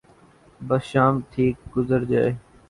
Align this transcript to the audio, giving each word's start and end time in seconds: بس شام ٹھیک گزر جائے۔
بس 0.61 0.83
شام 0.91 1.13
ٹھیک 1.31 1.55
گزر 1.75 2.01
جائے۔ 2.11 2.31